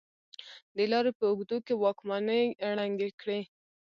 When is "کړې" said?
3.21-3.39